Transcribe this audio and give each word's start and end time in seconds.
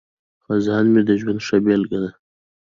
خزان 0.43 0.85
مې 0.93 1.01
د 1.07 1.09
ژوند 1.21 1.39
ښه 1.47 1.57
بیلګه 1.65 1.99
ده. 2.03 2.11